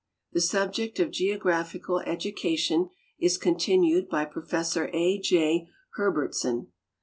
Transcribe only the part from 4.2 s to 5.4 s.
Prof. A.